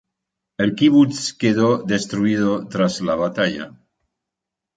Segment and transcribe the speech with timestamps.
[0.57, 3.69] El kibutz quedó destruido tras la batalla.